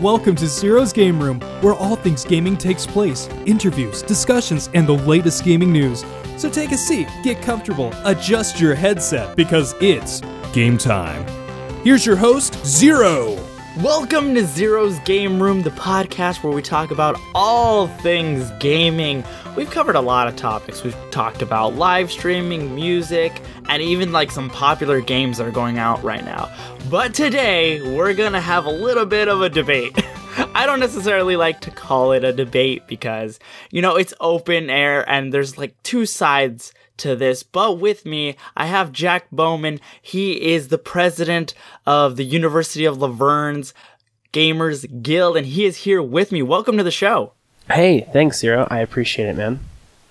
[0.00, 4.94] Welcome to Zero's Game Room, where all things gaming takes place interviews, discussions, and the
[4.94, 6.06] latest gaming news.
[6.38, 10.22] So take a seat, get comfortable, adjust your headset, because it's
[10.54, 11.26] game time.
[11.84, 13.36] Here's your host, Zero.
[13.82, 19.24] Welcome to Zero's Game Room, the podcast where we talk about all things gaming.
[19.56, 20.84] We've covered a lot of topics.
[20.84, 23.40] We've talked about live streaming, music,
[23.70, 26.54] and even like some popular games that are going out right now.
[26.90, 29.96] But today, we're gonna have a little bit of a debate.
[30.54, 33.38] I don't necessarily like to call it a debate because,
[33.70, 38.36] you know, it's open air and there's like two sides to this, but with me,
[38.56, 39.80] I have Jack Bowman.
[40.00, 41.54] He is the president
[41.86, 43.74] of the University of La Verne's
[44.32, 46.42] Gamers Guild, and he is here with me.
[46.42, 47.32] Welcome to the show.
[47.68, 48.66] Hey, thanks, Zero.
[48.70, 49.60] I appreciate it, man.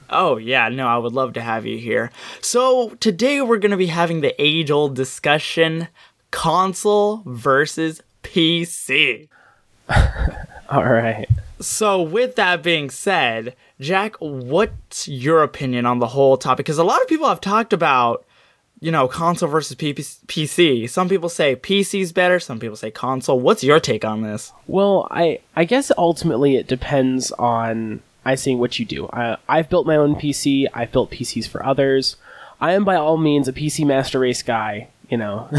[0.09, 2.11] Oh, yeah, no, I would love to have you here.
[2.41, 5.87] So, today we're going to be having the age old discussion
[6.31, 9.29] console versus PC.
[10.69, 11.27] All right.
[11.59, 16.65] So, with that being said, Jack, what's your opinion on the whole topic?
[16.65, 18.25] Because a lot of people have talked about,
[18.81, 20.89] you know, console versus PC.
[20.89, 23.39] Some people say PC's better, some people say console.
[23.39, 24.51] What's your take on this?
[24.67, 29.07] Well, I I guess ultimately it depends on I see what you do.
[29.13, 30.67] I, I've built my own PC.
[30.73, 32.17] I've built PCs for others.
[32.61, 34.89] I am by all means a PC master race guy.
[35.09, 35.47] You know,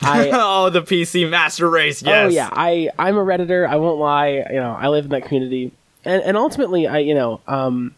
[0.00, 2.02] I oh the PC master race.
[2.04, 2.26] Oh, yes.
[2.26, 3.68] Oh yeah, I I'm a redditor.
[3.68, 4.44] I won't lie.
[4.50, 5.70] You know, I live in that community,
[6.04, 7.94] and and ultimately, I you know, um,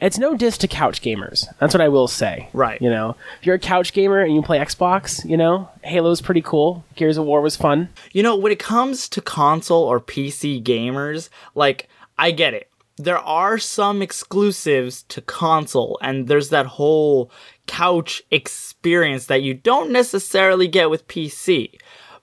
[0.00, 1.46] it's no diss to couch gamers.
[1.58, 2.48] That's what I will say.
[2.52, 2.80] Right.
[2.80, 6.42] You know, if you're a couch gamer and you play Xbox, you know, Halo's pretty
[6.42, 6.84] cool.
[6.96, 7.88] Gears of War was fun.
[8.12, 13.18] You know, when it comes to console or PC gamers, like I get it there
[13.18, 17.30] are some exclusives to console and there's that whole
[17.66, 21.78] couch experience that you don't necessarily get with PC.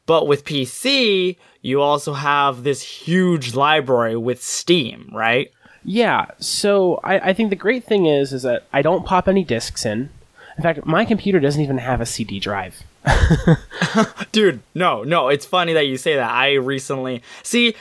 [0.06, 5.52] But with PC, you also have this huge library with Steam, right?
[5.84, 6.28] Yeah.
[6.40, 9.86] So I, I think the great thing is is that I don't pop any discs
[9.86, 10.10] in.
[10.58, 12.84] In fact, my computer doesn't even have a CD drive.
[14.32, 15.28] Dude, no, no.
[15.30, 16.30] It's funny that you say that.
[16.30, 17.76] I recently see.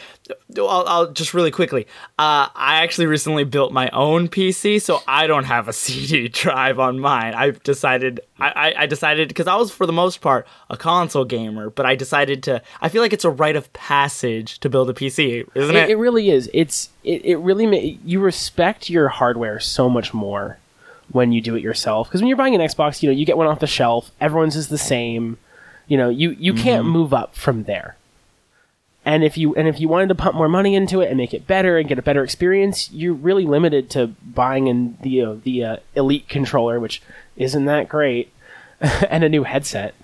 [0.56, 1.86] I'll, I'll just really quickly.
[2.18, 6.78] Uh, I actually recently built my own PC, so I don't have a CD drive
[6.78, 7.34] on mine.
[7.34, 8.20] I decided.
[8.38, 11.94] I, I decided because I was for the most part a console gamer, but I
[11.94, 12.62] decided to.
[12.80, 15.84] I feel like it's a rite of passage to build a PC, isn't it?
[15.84, 16.48] It, it really is.
[16.54, 20.58] It's it, it really ma- you respect your hardware so much more
[21.12, 22.08] when you do it yourself.
[22.08, 24.56] Because when you're buying an Xbox, you know, you get one off the shelf, everyone's
[24.56, 25.38] is the same.
[25.86, 26.62] You know, you, you mm-hmm.
[26.62, 27.96] can't move up from there.
[29.04, 31.32] And if you and if you wanted to pump more money into it and make
[31.32, 35.36] it better and get a better experience, you're really limited to buying in the uh,
[35.42, 37.00] the uh, elite controller, which
[37.36, 38.30] isn't that great,
[38.80, 39.94] and a new headset.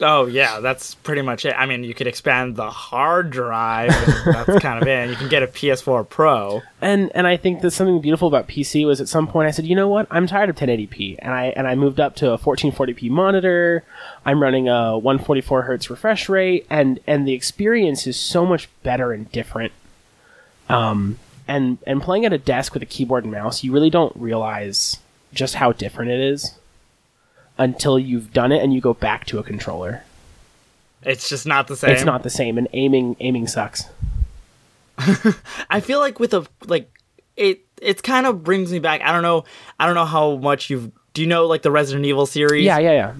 [0.00, 1.54] Oh yeah, that's pretty much it.
[1.56, 3.90] I mean, you could expand the hard drive.
[4.24, 5.08] that's kind of it.
[5.08, 6.62] You can get a PS4 Pro.
[6.82, 9.64] And and I think that something beautiful about PC was at some point I said,
[9.64, 12.38] you know what, I'm tired of 1080p, and I and I moved up to a
[12.38, 13.84] 1440p monitor.
[14.24, 19.12] I'm running a 144 hertz refresh rate, and and the experience is so much better
[19.12, 19.72] and different.
[20.68, 21.18] Um,
[21.48, 24.98] and and playing at a desk with a keyboard and mouse, you really don't realize
[25.32, 26.54] just how different it is
[27.58, 30.02] until you've done it and you go back to a controller.
[31.02, 31.90] It's just not the same.
[31.90, 33.84] It's not the same, and aiming aiming sucks.
[35.70, 36.90] I feel like with a like
[37.36, 39.02] it it kind of brings me back.
[39.02, 39.44] I don't know.
[39.78, 40.90] I don't know how much you've.
[41.14, 42.64] Do you know like the Resident Evil series?
[42.64, 43.14] Yeah, yeah, yeah.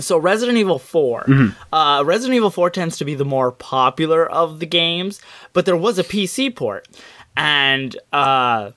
[0.00, 1.22] So Resident Evil 4.
[1.22, 1.74] Mm-hmm.
[1.74, 5.20] Uh, Resident Evil 4 tends to be the more popular of the games,
[5.52, 6.88] but there was a PC port,
[7.36, 8.72] and uh,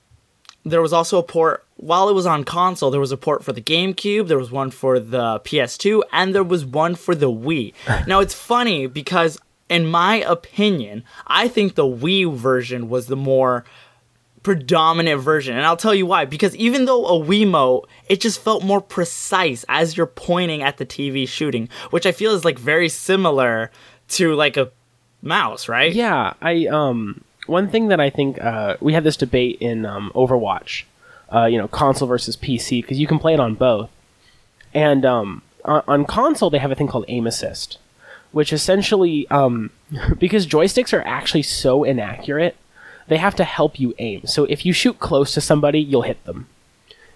[0.68, 3.52] there was also a port while it was on console, there was a port for
[3.52, 7.72] the GameCube, there was one for the PS2, and there was one for the Wii.
[8.06, 13.64] now it's funny because, in my opinion, I think the Wii version was the more
[14.42, 15.56] predominant version.
[15.56, 16.24] And I'll tell you why.
[16.24, 20.86] Because even though a Wiimote, it just felt more precise as you're pointing at the
[20.86, 23.70] TV shooting, which I feel is like very similar
[24.08, 24.70] to like a
[25.22, 25.92] mouse, right?
[25.92, 30.12] Yeah, I um one thing that I think uh, we had this debate in um,
[30.14, 30.84] Overwatch
[31.32, 33.90] uh, you know, console versus PC because you can play it on both.
[34.72, 37.78] And um, on, on, console, they have a thing called aim assist,
[38.32, 39.70] which essentially, um,
[40.18, 42.56] because joysticks are actually so inaccurate,
[43.08, 44.26] they have to help you aim.
[44.26, 46.46] So if you shoot close to somebody, you'll hit them.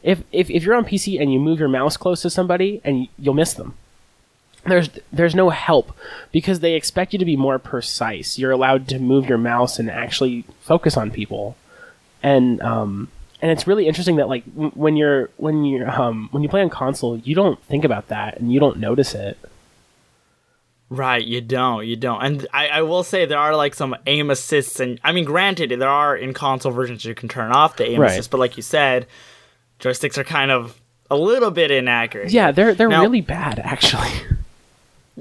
[0.03, 3.09] If, if, if you're on PC and you move your mouse close to somebody, and
[3.19, 3.75] you'll miss them.
[4.65, 5.93] There's there's no help
[6.31, 8.39] because they expect you to be more precise.
[8.39, 11.57] You're allowed to move your mouse and actually focus on people,
[12.23, 13.09] and um,
[13.41, 16.63] and it's really interesting that like w- when you're when you're um when you play
[16.63, 19.37] on console, you don't think about that and you don't notice it.
[20.91, 24.29] Right, you don't, you don't, and I, I will say there are like some aim
[24.31, 27.89] assists, and I mean, granted, there are in console versions you can turn off the
[27.89, 28.11] aim Right.
[28.13, 29.07] assist, but like you said,
[29.81, 30.79] joysticks are kind of
[31.11, 32.31] a little bit inaccurate.
[32.31, 34.11] Yeah, they're they're Now- really bad actually.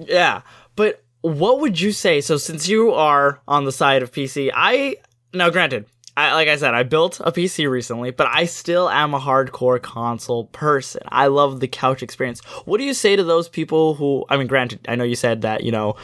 [0.07, 0.41] Yeah,
[0.75, 2.21] but what would you say?
[2.21, 4.97] So since you are on the side of PC, I
[5.33, 5.85] now granted,
[6.17, 9.81] I like I said, I built a PC recently, but I still am a hardcore
[9.81, 11.01] console person.
[11.07, 12.41] I love the couch experience.
[12.65, 14.25] What do you say to those people who?
[14.29, 15.95] I mean, granted, I know you said that you know.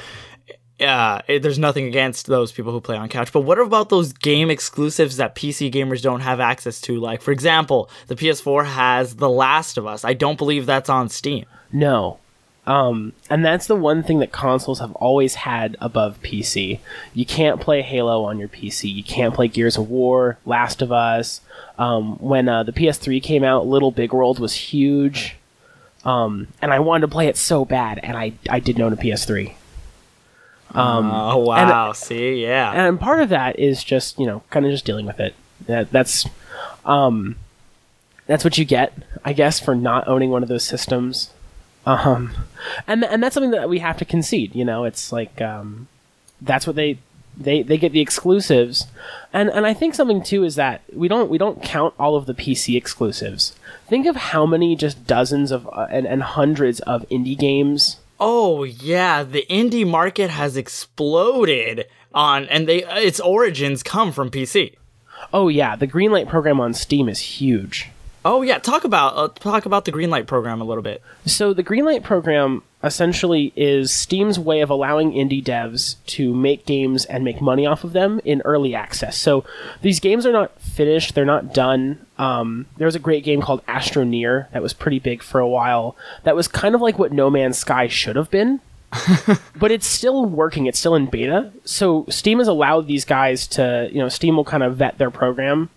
[0.80, 4.14] Uh, it, there's nothing against those people who play on couch, but what about those
[4.14, 7.00] game exclusives that PC gamers don't have access to?
[7.00, 10.06] Like, for example, the PS4 has The Last of Us.
[10.06, 11.48] I don't believe that's on Steam.
[11.72, 12.20] No.
[12.68, 16.80] Um, and that's the one thing that consoles have always had above PC.
[17.14, 18.94] You can't play Halo on your PC.
[18.94, 21.40] You can't play Gears of War, Last of Us.
[21.80, 25.38] Um, when uh, the PS3 came out, Little Big World was huge.
[26.04, 28.98] Um, and I wanted to play it so bad, and I, I didn't own a
[28.98, 29.54] PS3.
[30.72, 31.94] Um, oh wow!
[31.94, 32.72] See, yeah.
[32.74, 35.34] and part of that is just you know kind of just dealing with it
[35.66, 36.28] that, that's
[36.86, 37.38] um
[38.25, 38.94] that's what you get
[39.24, 41.31] i guess for not owning one of those systems
[41.88, 42.31] um
[42.86, 45.88] and and that's something that we have to concede you know it's like um
[46.42, 46.98] that's what they
[47.39, 48.88] they they get the exclusives.
[49.31, 52.25] And and i think something too is that we don't we don't count all of
[52.25, 53.56] the pc exclusives.
[53.88, 57.98] Think of how many just dozens of uh, and, and hundreds of indie games.
[58.19, 64.75] Oh yeah, the indie market has exploded on, and they its origins come from PC.
[65.31, 67.89] oh yeah the greenlight program on steam is huge
[68.29, 71.01] Oh yeah, talk about uh, talk about the Greenlight program a little bit.
[71.25, 77.06] So the Greenlight program essentially is Steam's way of allowing indie devs to make games
[77.06, 79.18] and make money off of them in early access.
[79.18, 79.45] So
[79.81, 82.06] these games are not finished; they're not done.
[82.18, 85.95] Um, there was a great game called Astroneer that was pretty big for a while.
[86.24, 88.59] That was kind of like what No Man's Sky should have been.
[89.56, 90.65] but it's still working.
[90.65, 91.53] It's still in beta.
[91.63, 95.12] So Steam has allowed these guys to, you know, Steam will kind of vet their
[95.12, 95.69] program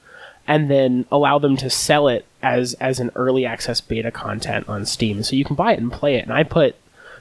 [0.49, 4.87] and then allow them to sell it as as an early access beta content on
[4.87, 5.23] Steam.
[5.23, 6.25] So you can buy it and play it.
[6.25, 6.77] And I put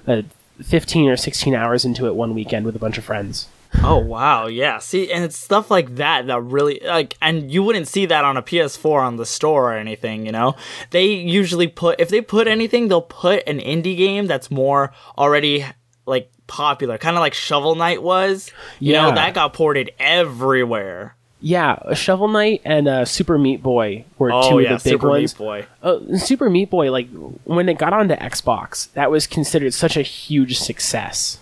[0.08, 0.24] uh,
[0.62, 3.48] 15 or 16 hours into it one weekend with a bunch of friends.
[3.84, 4.80] Oh wow, yeah.
[4.80, 8.36] See, and it's stuff like that that really like, and you wouldn't see that on
[8.36, 10.26] a PS4 on the store or anything.
[10.26, 10.56] You know,
[10.90, 15.66] they usually put if they put anything, they'll put an indie game that's more already
[16.08, 18.52] like popular, kind of like Shovel Knight was.
[18.80, 21.16] You know, that got ported everywhere.
[21.42, 24.90] Yeah, a Shovel Knight and uh, Super Meat Boy were Oh two yeah, of the
[24.90, 25.34] big Super ones.
[25.34, 25.66] Meat Boy.
[25.82, 27.08] Uh, Super Meat Boy, like
[27.46, 31.40] when it got onto Xbox, that was considered such a huge success,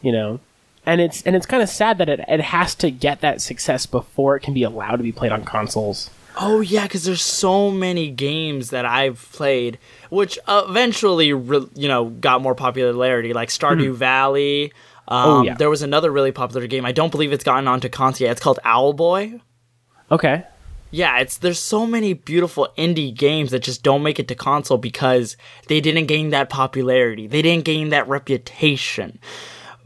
[0.00, 0.40] you know.
[0.84, 3.86] And it's and it's kind of sad that it, it has to get that success
[3.86, 6.10] before it can be allowed to be played on consoles.
[6.36, 9.78] Oh yeah, because there's so many games that I've played,
[10.10, 14.72] which eventually, re- you know, got more popularity, like Stardew Valley.
[15.08, 15.30] Um, Hmm.
[15.30, 15.54] Oh, yeah.
[15.54, 16.84] There was another really popular game.
[16.84, 18.32] I don't believe it's gotten onto console yet.
[18.32, 19.40] It's called Owlboy.
[20.10, 20.44] Okay.
[20.94, 24.76] Yeah, it's there's so many beautiful indie games that just don't make it to console
[24.76, 25.36] because
[25.68, 27.26] they didn't gain that popularity.
[27.26, 29.18] They didn't gain that reputation.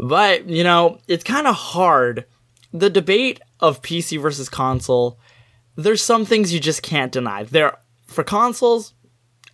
[0.00, 2.24] But, you know, it's kind of hard.
[2.72, 5.18] The debate of PC versus console,
[5.76, 7.44] there's some things you just can't deny.
[7.44, 8.92] There for consoles,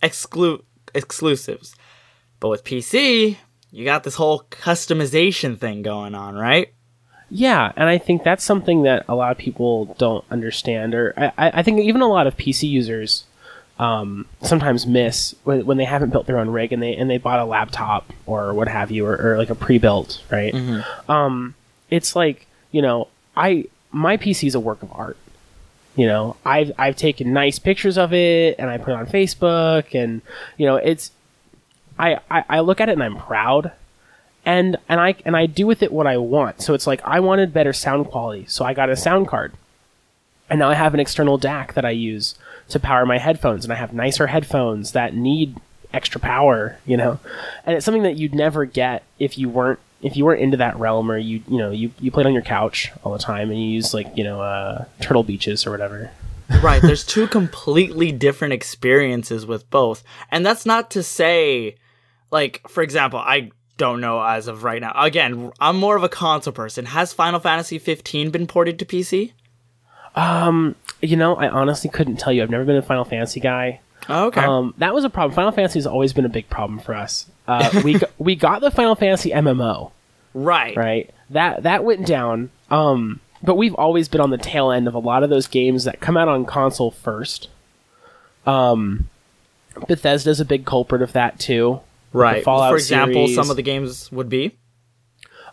[0.01, 0.63] exclu-
[0.95, 1.75] exclusives.
[2.39, 3.37] But with PC,
[3.73, 6.71] you got this whole customization thing going on, right?
[7.31, 11.31] Yeah, and I think that's something that a lot of people don't understand, or I,
[11.55, 13.23] I think even a lot of PC users
[13.79, 17.17] um, sometimes miss when, when they haven't built their own rig and they and they
[17.17, 20.53] bought a laptop or what have you, or, or like a pre-built, right?
[21.09, 21.55] Um,
[21.89, 25.17] it's like you know, I my PC is a work of art.
[25.95, 29.95] You know, I've I've taken nice pictures of it and I put it on Facebook,
[29.99, 30.21] and
[30.57, 31.09] you know, it's
[31.97, 33.71] I, I, I look at it and I'm proud
[34.45, 36.61] and and I and I do with it what I want.
[36.61, 39.53] So it's like I wanted better sound quality, so I got a sound card.
[40.49, 42.35] And now I have an external DAC that I use
[42.69, 45.57] to power my headphones, and I have nicer headphones that need
[45.93, 47.19] extra power, you know.
[47.65, 50.77] And it's something that you'd never get if you weren't if you weren't into that
[50.77, 53.59] realm or you you know, you, you played on your couch all the time and
[53.59, 56.11] you use like, you know, uh, turtle beaches or whatever.
[56.61, 61.73] right there's two completely different experiences with both and that's not to say
[62.33, 66.09] like for example i don't know as of right now again i'm more of a
[66.09, 69.31] console person has final fantasy 15 been ported to pc
[70.15, 72.43] Um, You know, I honestly couldn't tell you.
[72.43, 73.79] I've never been a Final Fantasy guy.
[74.09, 75.33] okay Um, that was a problem.
[75.35, 77.25] Final Fantasy has always been a big problem for us.
[77.47, 79.91] Uh, we g- we got the Final Fantasy MMO,
[80.35, 81.09] right right?
[81.31, 82.51] That that went down.
[82.69, 85.83] Um, but we've always been on the tail end of a lot of those games
[85.85, 87.49] that come out on console first.
[88.45, 89.09] Um,
[89.87, 91.81] Bethesda's a big culprit of that too.
[92.13, 93.35] Right Fallout for example series.
[93.35, 94.55] some of the games would be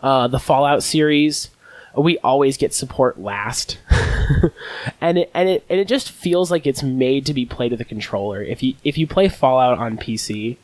[0.03, 1.51] Uh, the Fallout series,
[1.97, 3.79] we always get support last,
[5.01, 7.81] and it and it and it just feels like it's made to be played with
[7.81, 8.43] a controller.
[8.43, 10.57] If you if you play Fallout on PC,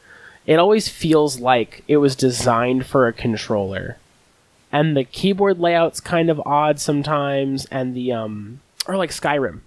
[0.47, 3.99] it always feels like it was designed for a controller,
[4.73, 9.61] and the keyboard layout's kind of odd sometimes, and the um or like Skyrim,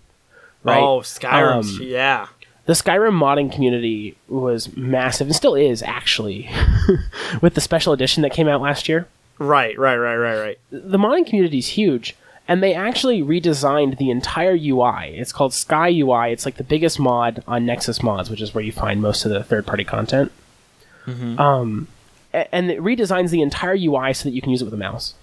[0.64, 0.82] right?
[0.82, 1.80] Oh, Skyrim.
[1.80, 2.28] Um, yeah.
[2.70, 6.48] The Skyrim modding community was massive and still is actually
[7.42, 9.08] with the special edition that came out last year.
[9.40, 10.60] Right, right, right, right, right.
[10.70, 12.16] The modding community is huge
[12.48, 15.18] and they actually redesigned the entire UI.
[15.18, 16.32] It's called Sky UI.
[16.32, 19.32] It's like the biggest mod on Nexus Mods, which is where you find most of
[19.32, 20.32] the third-party content.
[21.40, 21.88] Um,
[22.32, 25.16] and it redesigns the entire UI so that you can use it with a mouse.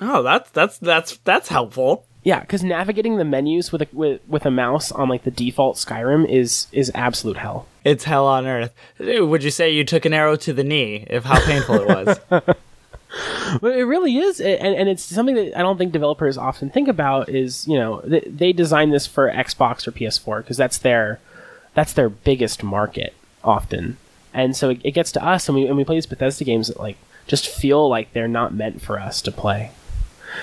[0.00, 2.06] Oh, that's that's that's that's helpful.
[2.24, 5.76] Yeah, because navigating the menus with a with, with a mouse on like the default
[5.76, 7.66] Skyrim is is absolute hell.
[7.84, 8.72] It's hell on earth.
[8.98, 11.04] Would you say you took an arrow to the knee?
[11.10, 11.88] If how painful it
[12.30, 12.54] was.
[13.60, 16.88] But it really is, and, and it's something that I don't think developers often think
[16.88, 17.28] about.
[17.28, 21.20] Is you know they, they design this for Xbox or PS4 because that's their
[21.74, 23.14] that's their biggest market
[23.44, 23.98] often,
[24.32, 26.68] and so it, it gets to us, and we and we play these Bethesda games
[26.68, 29.72] that like just feel like they're not meant for us to play.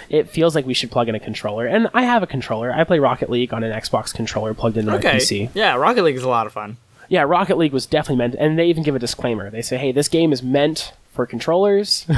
[0.09, 2.71] It feels like we should plug in a controller, and I have a controller.
[2.71, 5.49] I play Rocket League on an Xbox controller plugged into my PC.
[5.53, 6.77] Yeah, Rocket League is a lot of fun.
[7.07, 9.49] Yeah, Rocket League was definitely meant, and they even give a disclaimer.
[9.49, 12.05] They say, "Hey, this game is meant for controllers."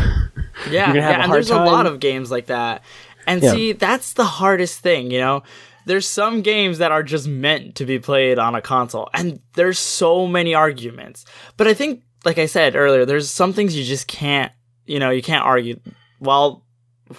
[0.70, 2.84] Yeah, gonna have yeah, a and hard there's a lot of games like that.
[3.26, 3.52] And Yeah.
[3.52, 5.44] see, that's the hardest thing, you know.
[5.86, 9.80] There's some games that are just meant to be played on a console, and there's
[9.80, 11.26] so many arguments.
[11.58, 14.52] But I think, like I said earlier, there's some things you just can't,
[14.86, 15.80] you know, you can't argue.
[16.20, 16.64] While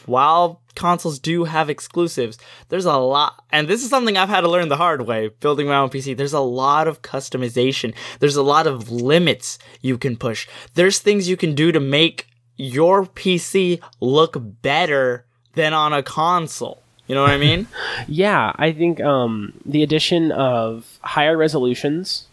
[0.07, 4.51] while consoles do have exclusives, there's a lot, and this is something I've had to
[4.51, 6.17] learn the hard way building my own PC.
[6.17, 7.95] There's a lot of customization.
[8.21, 10.49] There's a lot of limits you can push.
[10.75, 16.83] There's things you can do to make your PC look better than on a console.
[17.07, 17.67] You know what I mean?
[18.09, 22.27] Yeah, I think um, the addition of higher resolutions,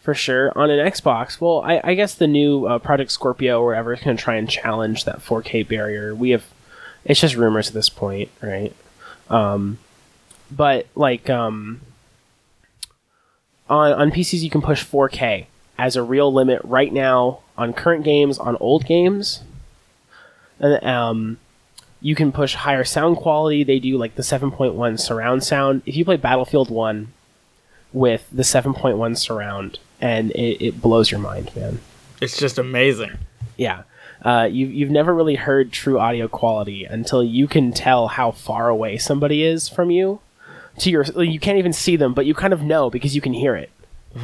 [0.00, 1.40] for sure, on an Xbox.
[1.40, 4.36] Well, I, I guess the new uh, Project Scorpio or whatever is going to try
[4.36, 6.14] and challenge that 4K barrier.
[6.14, 6.44] We have,
[7.08, 8.72] it's just rumors at this point, right?
[9.28, 9.78] Um,
[10.50, 11.80] but like um,
[13.68, 15.46] on on PCs, you can push 4K
[15.78, 19.42] as a real limit right now on current games, on old games.
[20.60, 21.38] And, um,
[22.00, 23.64] you can push higher sound quality.
[23.64, 25.82] They do like the 7.1 surround sound.
[25.86, 27.12] If you play Battlefield 1
[27.92, 31.80] with the 7.1 surround, and it, it blows your mind, man.
[32.20, 33.18] it's just amazing.
[33.56, 33.82] Yeah.
[34.22, 38.68] Uh, you, you've never really heard true audio quality until you can tell how far
[38.68, 40.20] away somebody is from you.
[40.80, 43.32] To your, you can't even see them, but you kind of know because you can
[43.32, 43.70] hear it.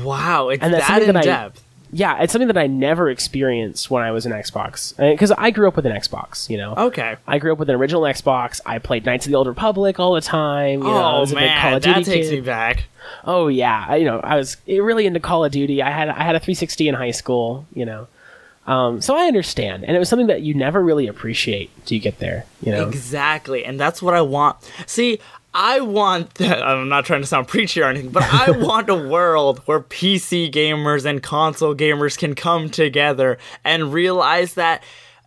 [0.02, 1.60] Wow, it's And that's that in that I- depth.
[1.96, 5.68] Yeah, it's something that I never experienced when I was an Xbox because I grew
[5.68, 6.50] up with an Xbox.
[6.50, 7.14] You know, Okay.
[7.24, 8.60] I grew up with an original Xbox.
[8.66, 10.80] I played Knights of the Old Republic all the time.
[10.80, 12.34] You know, I oh was a big Call man, of Duty that takes kid.
[12.34, 12.84] me back.
[13.24, 15.82] Oh yeah, I, you know, I was really into Call of Duty.
[15.82, 17.64] I had I had a 360 in high school.
[17.72, 18.08] You know,
[18.66, 22.00] um, so I understand, and it was something that you never really appreciate till you
[22.00, 22.47] get there.
[22.62, 24.56] You know, Exactly, and that's what I want.
[24.87, 25.18] See,
[25.52, 26.40] I want.
[26.40, 30.50] I'm not trying to sound preachy or anything, but I want a world where PC
[30.50, 34.83] gamers and console gamers can come together and realize that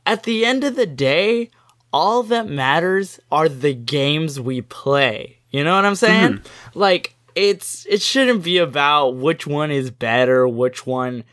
[0.05, 1.49] at the end of the day,
[1.93, 5.37] all that matters are the games we play.
[5.51, 6.41] You know what I'm saying?
[6.73, 11.23] Like it's it shouldn't be about which one is better, which one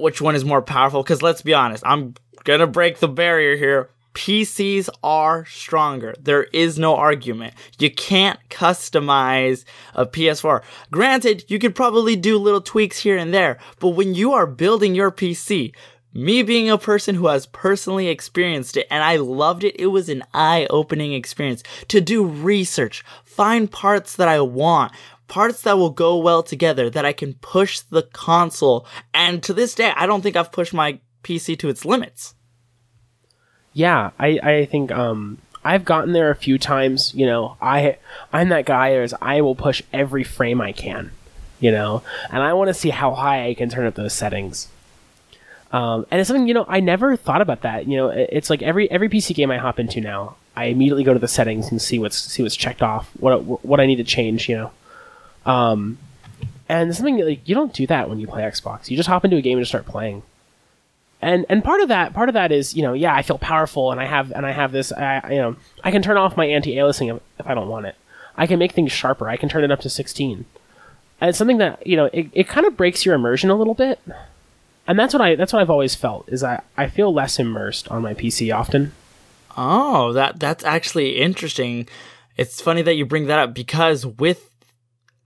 [0.00, 1.02] which one is more powerful?
[1.02, 2.14] Because let's be honest i'm
[2.44, 3.90] gonna break the barrier here.
[4.12, 6.14] Pcs are stronger.
[6.18, 7.54] There is no argument.
[7.78, 9.64] You can't customize
[9.94, 14.32] a ps4 granted you could probably do little tweaks here and there but when you
[14.32, 15.72] are building your pc
[16.12, 20.08] me being a person who has personally experienced it and I loved it, it was
[20.08, 24.92] an eye opening experience to do research, find parts that I want,
[25.30, 28.86] parts that will go well together, that I can push the console.
[29.14, 32.34] And to this day, I don't think I've pushed my PC to its limits.
[33.72, 37.14] yeah, I I think um I've gotten there a few times.
[37.14, 37.96] You know, I
[38.32, 41.12] I'm that guy as I will push every frame I can.
[41.60, 44.68] You know, and I want to see how high I can turn up those settings.
[45.72, 47.86] Um, and it's something you know I never thought about that.
[47.86, 51.12] You know, it's like every every PC game I hop into now, I immediately go
[51.12, 54.04] to the settings and see what's see what's checked off, what what I need to
[54.04, 54.48] change.
[54.48, 54.70] You know,
[55.46, 55.98] um,
[56.68, 58.90] and something like you don't do that when you play Xbox.
[58.90, 60.22] You just hop into a game and just start playing.
[61.22, 63.92] And and part of that part of that is you know yeah I feel powerful
[63.92, 66.46] and I have and I have this I, you know I can turn off my
[66.46, 67.94] anti aliasing if, I don't want it.
[68.36, 69.28] I can make things sharper.
[69.28, 70.46] I can turn it up to sixteen.
[71.20, 73.74] And it's something that you know it, it kind of breaks your immersion a little
[73.74, 74.00] bit
[74.90, 77.86] and that's what I that's what I've always felt is I, I feel less immersed
[77.92, 78.92] on my PC often.
[79.56, 81.88] Oh, that that's actually interesting.
[82.36, 84.49] It's funny that you bring that up because with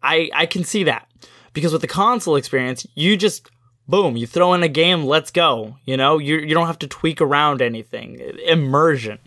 [0.05, 1.09] I I can see that.
[1.53, 3.49] Because with the console experience, you just
[3.89, 5.77] boom, you throw in a game, let's go.
[5.85, 8.21] You know, you you don't have to tweak around anything.
[8.47, 9.19] Immersion.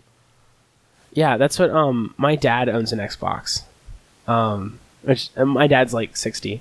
[1.12, 3.62] Yeah, that's what um my dad owns an Xbox.
[4.26, 6.60] Um which and my dad's like 60.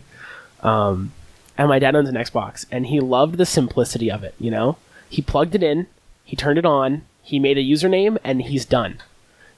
[0.61, 1.11] Um
[1.57, 4.77] and my dad owns an Xbox and he loved the simplicity of it, you know?
[5.09, 5.87] He plugged it in,
[6.23, 8.99] he turned it on, he made a username and he's done.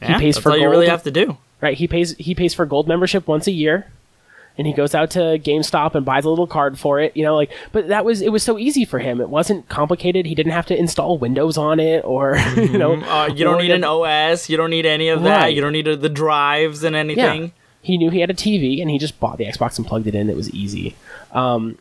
[0.02, 0.64] Yeah, he pays that's for all gold.
[0.64, 1.38] you really have to do.
[1.62, 3.92] Right, he pays he pays for gold membership once a year.
[4.60, 7.34] And he goes out to GameStop and buys a little card for it, you know,
[7.36, 9.22] like but that was it was so easy for him.
[9.22, 10.26] It wasn't complicated.
[10.26, 13.72] He didn't have to install Windows on it or you know Uh, you don't need
[13.72, 14.50] an OS.
[14.50, 15.38] You don't need any of that.
[15.44, 15.56] Right.
[15.56, 17.44] You don't need the drives and anything.
[17.44, 17.50] Yeah.
[17.82, 20.14] He knew he had a TV and he just bought the Xbox and plugged it
[20.14, 20.30] in.
[20.30, 20.96] It was easy.
[21.32, 21.78] Um,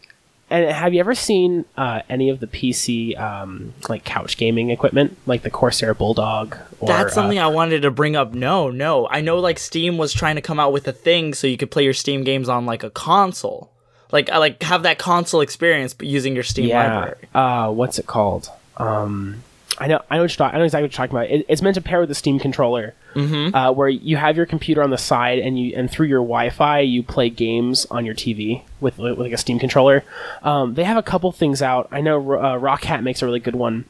[0.51, 5.17] and have you ever seen uh, any of the PC um, like couch gaming equipment,
[5.27, 6.57] like the Corsair Bulldog?
[6.81, 8.33] Or, That's something uh, I wanted to bring up.
[8.33, 9.07] No, no.
[9.09, 11.71] I know like Steam was trying to come out with a thing so you could
[11.71, 13.71] play your Steam games on like a console.
[14.11, 16.97] Like I like have that console experience but using your Steam yeah.
[16.97, 17.29] library.
[17.35, 18.51] Uh, what's it called?
[18.79, 19.43] Um,
[19.77, 20.01] I know.
[20.11, 20.23] I know.
[20.23, 21.31] What you're I know exactly what you're talking about.
[21.31, 23.55] It, it's meant to pair with the Steam controller, Mm-hmm.
[23.55, 26.81] uh, where you have your computer on the side and you and through your Wi-Fi
[26.81, 30.05] you play games on your TV with, with like a Steam controller.
[30.43, 31.89] Um, they have a couple things out.
[31.91, 33.85] I know uh, Roccat makes a really good one,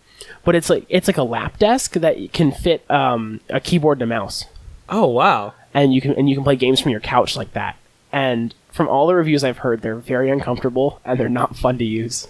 [0.45, 4.11] but it's like it's like a lap desk that can fit um, a keyboard and
[4.11, 4.45] a mouse,
[4.89, 5.55] Oh wow.
[5.75, 7.77] and you can and you can play games from your couch like that.
[8.13, 11.85] And from all the reviews I've heard, they're very uncomfortable and they're not fun to
[11.85, 12.29] use.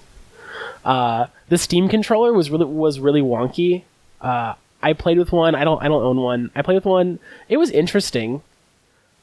[0.84, 3.84] Uh, the Steam controller was really was really wonky.
[4.20, 5.54] Uh, I played with one.
[5.54, 6.50] I don't I don't own one.
[6.54, 7.18] I played with one.
[7.48, 8.42] It was interesting,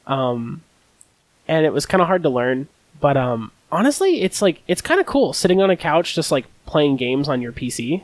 [0.06, 0.62] um,
[1.48, 2.68] and it was kind of hard to learn.
[3.00, 6.46] But um, honestly, it's like it's kind of cool sitting on a couch just like
[6.66, 8.02] playing games on your PC.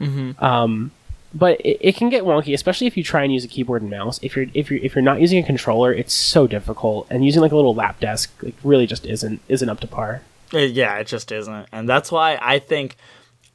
[0.00, 0.44] Mm-hmm.
[0.44, 0.92] Um,
[1.34, 3.90] but it, it can get wonky, especially if you try and use a keyboard and
[3.90, 4.18] mouse.
[4.22, 7.42] If you're if you're if you're not using a controller, it's so difficult, and using
[7.42, 10.22] like a little lap desk like really just isn't isn't up to par.
[10.52, 11.66] Uh, Yeah, it just isn't.
[11.72, 12.96] And that's why I think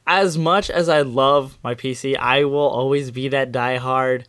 [0.06, 4.24] as much as I love my PC, I will always be that diehard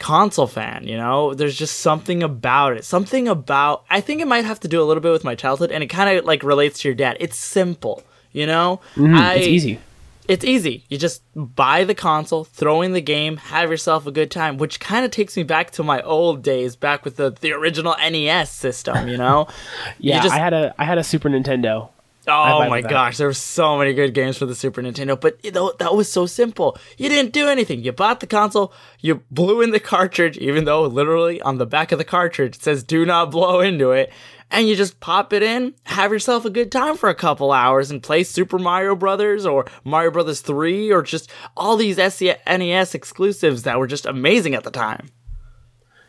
[0.00, 1.34] console fan, you know?
[1.34, 2.84] There's just something about it.
[2.84, 5.70] Something about I think it might have to do a little bit with my childhood
[5.70, 7.16] and it kind of like relates to your dad.
[7.20, 8.80] It's simple, you know?
[8.96, 9.78] I, Mm, it's easy.
[10.26, 10.84] It's easy.
[10.88, 14.80] You just buy the console, throw in the game, have yourself a good time, which
[14.80, 18.50] kind of takes me back to my old days, back with the, the original NES
[18.50, 19.48] system, you know?
[19.98, 21.90] You Yeah, just- I had a I had a Super Nintendo.
[22.26, 25.50] Oh my gosh, there were so many good games for the Super Nintendo, but you
[25.50, 26.78] know, that was so simple.
[26.96, 27.82] You didn't do anything.
[27.82, 31.92] You bought the console, you blew in the cartridge, even though literally on the back
[31.92, 34.10] of the cartridge it says do not blow into it,
[34.50, 37.90] and you just pop it in, have yourself a good time for a couple hours
[37.90, 43.64] and play Super Mario Brothers or Mario Brothers 3 or just all these SNES exclusives
[43.64, 45.08] that were just amazing at the time.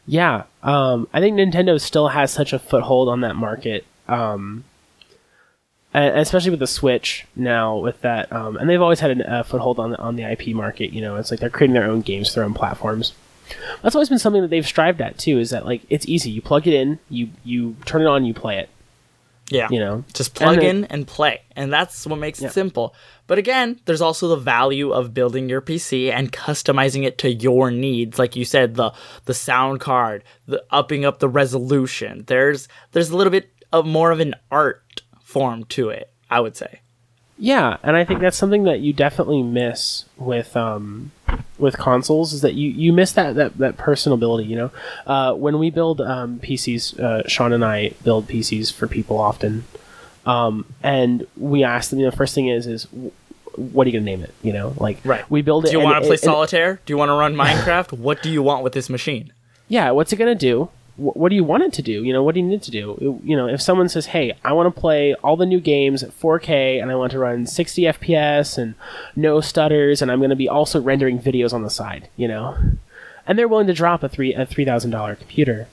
[0.08, 4.63] Yeah, um, I think Nintendo still has such a foothold on that market, um,
[6.03, 7.77] especially with the Switch now.
[7.77, 10.49] With that, um, and they've always had a, a foothold on the on the IP
[10.55, 10.91] market.
[10.93, 13.13] You know, it's like they're creating their own games, their own platforms.
[13.84, 15.38] That's always been something that they've strived at too.
[15.39, 16.31] Is that like it's easy?
[16.31, 18.69] You plug it in, you you turn it on, you play it.
[19.51, 19.67] Yeah.
[19.69, 21.41] You know, Just plug And the- in and play.
[21.55, 22.47] And that's what makes Yeah.
[22.47, 22.95] it simple.
[23.27, 27.69] But again, there's also the value of building your PC and customizing it to your
[27.69, 28.17] needs.
[28.17, 28.91] Like you said, the
[29.25, 32.23] the sound card, the upping up the resolution.
[32.25, 34.81] There's there's a little bit of more of an art
[35.35, 36.79] form to it, I would say.
[37.37, 41.11] Yeah, and I think that's something that you definitely miss with um,
[41.59, 44.47] with consoles is that you, you miss that, that, that personability.
[44.47, 44.71] You know,
[45.05, 49.65] uh, when we build um, PCs, uh, Sean and I build PCs for people often,
[50.25, 51.99] um, and we ask them.
[51.99, 52.87] You know, first thing is is
[53.57, 54.33] what are you gonna name it?
[54.41, 55.29] You know, like Right.
[55.29, 55.71] we build it.
[55.71, 56.79] Do you want to play and- solitaire?
[56.85, 57.91] Do you want to run Minecraft?
[57.97, 59.33] what do you want with this machine?
[59.67, 60.69] yeah, what's it gonna do?
[60.97, 62.03] Wh- What do you want it to do?
[62.03, 62.91] You know, what do you need to do?
[63.01, 66.03] It- You know, if someone says, "Hey, I want to play all the new games
[66.03, 68.75] at 4K and I want to run 60 FPS and
[69.15, 72.55] no stutters, and I'm going to be also rendering videos on the side," you know,
[73.27, 75.67] and they're willing to drop a three a three thousand dollar computer.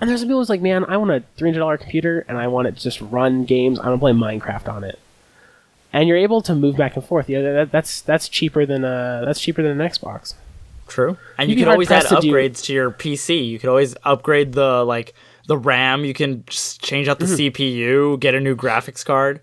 [0.00, 2.36] And there's some people who's like, "Man, I want a three hundred dollar computer and
[2.38, 3.78] I want it to just run games.
[3.78, 4.98] I want to play Minecraft on it."
[5.92, 7.28] And you're able to move back and forth.
[7.28, 10.34] Yeah, that, that's that's cheaper than uh that's cheaper than an Xbox.
[10.92, 11.16] True.
[11.38, 13.48] And You'd you can always add hard-pressed to do- upgrades to your PC.
[13.48, 15.14] You can always upgrade the like
[15.46, 16.04] the RAM.
[16.04, 17.62] You can just change out the Mm-hmm.
[17.62, 19.40] CPU, get a new graphics card.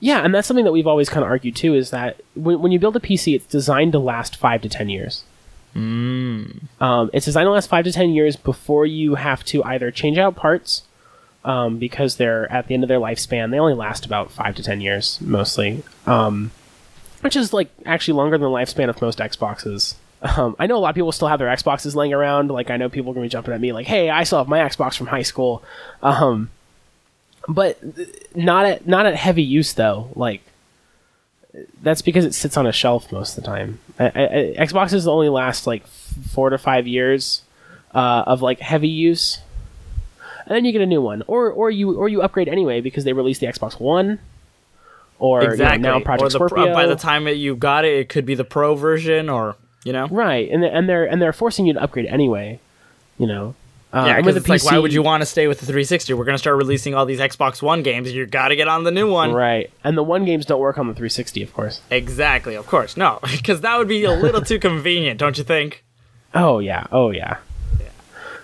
[0.00, 2.72] Yeah, and that's something that we've always kind of argued too is that when, when
[2.72, 5.24] you build a PC, it's designed to last five to ten years.
[5.74, 6.62] Mm.
[6.80, 10.16] Um, it's designed to last five to ten years before you have to either change
[10.18, 10.82] out parts
[11.44, 13.50] um, because they're at the end of their lifespan.
[13.50, 16.52] They only last about five to ten years mostly, um,
[17.20, 19.96] which is like actually longer than the lifespan of most Xboxes.
[20.24, 22.50] Um, I know a lot of people still have their Xboxes laying around.
[22.50, 24.48] Like I know people are gonna be jumping at me like, "Hey, I still have
[24.48, 25.62] my Xbox from high school,"
[26.02, 26.50] um,
[27.46, 27.78] but
[28.34, 30.08] not at not at heavy use though.
[30.14, 30.40] Like
[31.82, 33.78] that's because it sits on a shelf most of the time.
[33.98, 37.42] I, I, Xboxes only last like four to five years
[37.94, 39.40] uh, of like heavy use,
[40.46, 43.04] and then you get a new one, or or you or you upgrade anyway because
[43.04, 44.18] they released the Xbox One,
[45.18, 46.72] or you know, now Project or the, Scorpio.
[46.72, 49.92] by the time it, you got it, it could be the pro version, or you
[49.92, 50.08] know.
[50.08, 52.58] right, and and they're and they're forcing you to upgrade anyway.
[53.18, 53.54] You know,
[53.92, 56.14] uh, Yeah, because like, why would you want to stay with the 360?
[56.14, 58.10] We're gonna start releasing all these Xbox One games.
[58.12, 59.32] You got to get on the new one.
[59.32, 61.80] Right, and the one games don't work on the 360, of course.
[61.90, 62.56] Exactly.
[62.56, 65.84] Of course, no, because that would be a little too convenient, don't you think?
[66.34, 67.36] Oh yeah, oh yeah.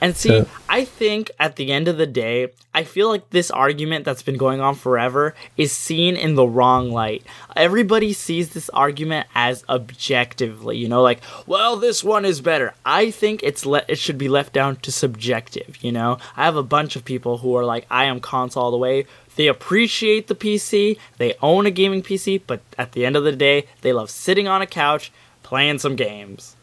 [0.01, 3.51] And see, So- I think at the end of the day, I feel like this
[3.51, 7.23] argument that's been going on forever is seen in the wrong light.
[7.57, 12.73] Everybody sees this argument as objectively, you know, like, well, this one is better.
[12.87, 16.19] I think it's le- it should be left down to subjective, you know.
[16.37, 19.05] I have a bunch of people who are like, I am console all the way.
[19.37, 23.33] They appreciate the PC, they own a gaming PC, but at the end of the
[23.37, 26.57] day, they love sitting on a couch playing some games.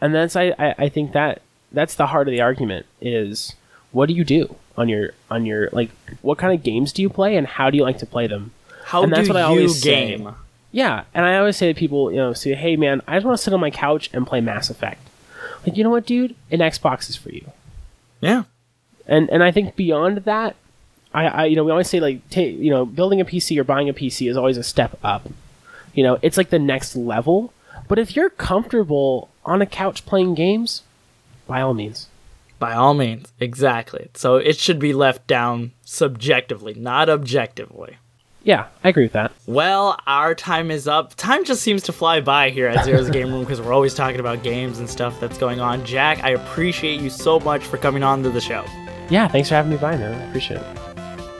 [0.00, 1.40] and that's I, I I think that
[1.74, 3.54] that's the heart of the argument is
[3.92, 5.90] what do you do on your on your like
[6.22, 8.50] what kind of games do you play and how do you like to play them
[8.84, 10.16] How And that's do what I you always say.
[10.16, 10.34] game?
[10.72, 13.38] yeah and i always say to people you know say hey man i just want
[13.38, 15.00] to sit on my couch and play mass effect
[15.64, 17.50] like you know what dude an xbox is for you
[18.20, 18.42] Yeah.
[19.06, 20.56] and and i think beyond that
[21.12, 23.62] i, I you know we always say like ta you know building a pc or
[23.64, 25.28] buying a pc is always a step up
[25.94, 27.52] you know it's like the next level
[27.86, 30.82] but if you're comfortable on a couch playing games
[31.46, 32.08] by all means
[32.58, 34.08] By all means, exactly.
[34.14, 37.98] So it should be left down subjectively, not objectively.
[38.42, 39.32] Yeah, I agree with that.
[39.46, 41.14] Well, our time is up.
[41.14, 44.20] Time just seems to fly by here at Zero's Game Room because we're always talking
[44.20, 45.84] about games and stuff that's going on.
[45.86, 48.64] Jack, I appreciate you so much for coming on to the show.
[49.08, 50.14] Yeah, thanks for having me by, man.
[50.14, 50.93] I appreciate it.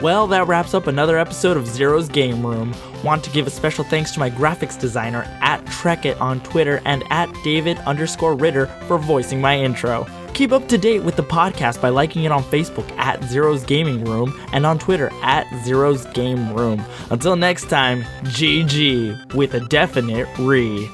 [0.05, 2.75] Well, that wraps up another episode of Zero's Game Room.
[3.03, 7.03] Want to give a special thanks to my graphics designer at Trekit on Twitter and
[7.09, 10.05] at David underscore Ritter for voicing my intro.
[10.35, 14.05] Keep up to date with the podcast by liking it on Facebook at Zero's Gaming
[14.05, 16.85] Room and on Twitter at Zero's Game Room.
[17.09, 20.87] Until next time, GG with a definite re.